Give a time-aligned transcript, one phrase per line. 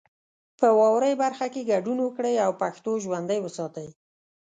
[0.59, 3.87] په واورئ برخه کې ګډون وکړئ او پښتو ژوندۍ وساتئ.